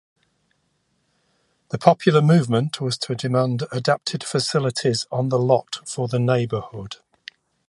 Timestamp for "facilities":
4.23-5.05